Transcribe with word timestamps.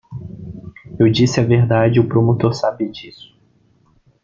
Eu 0.99 1.11
disse 1.11 1.39
a 1.39 1.43
verdade 1.45 1.97
e 1.97 1.99
o 2.01 2.07
promotor 2.09 2.55
sabe 2.55 2.89
disso. 2.89 3.37